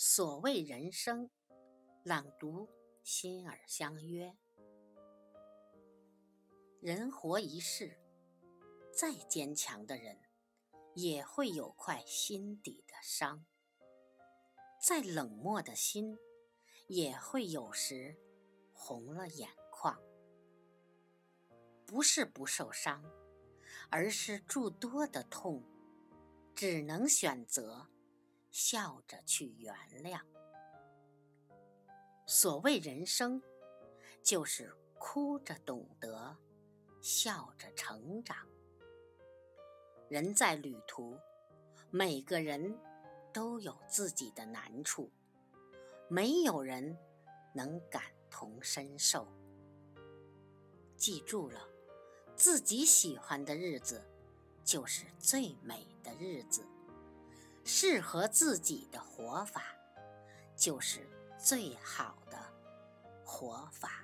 [0.00, 1.28] 所谓人生，
[2.04, 2.68] 朗读：
[3.02, 4.32] 心耳相约。
[6.80, 7.98] 人活一世，
[8.92, 10.16] 再坚强的人，
[10.94, 13.44] 也会有块心底的伤；
[14.80, 16.16] 再冷漠的心，
[16.86, 18.16] 也会有时
[18.72, 20.00] 红了眼眶。
[21.84, 23.02] 不是不受伤，
[23.90, 25.60] 而是诸多的痛，
[26.54, 27.88] 只能选择
[28.60, 29.72] 笑着去原
[30.02, 30.20] 谅。
[32.26, 33.40] 所谓人生，
[34.20, 36.36] 就是哭着懂得，
[37.00, 38.36] 笑着成长。
[40.08, 41.16] 人在旅途，
[41.88, 42.76] 每个人
[43.32, 45.08] 都有自己的难处，
[46.08, 46.98] 没有人
[47.54, 49.28] 能感同身受。
[50.96, 51.60] 记住了。
[52.34, 54.04] 自己喜欢的日子，
[54.64, 56.62] 就是最美的日子；
[57.70, 59.62] 适合自己的活法，
[60.56, 61.06] 就是
[61.38, 62.38] 最好的
[63.22, 64.02] 活法。